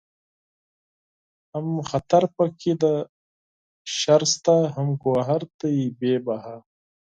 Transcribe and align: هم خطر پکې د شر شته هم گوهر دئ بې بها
هم 1.53 1.67
خطر 1.89 2.23
پکې 2.35 2.71
د 2.83 2.85
شر 3.97 4.21
شته 4.33 4.55
هم 4.75 4.87
گوهر 5.03 5.41
دئ 5.59 5.79
بې 5.99 6.15
بها 6.25 6.55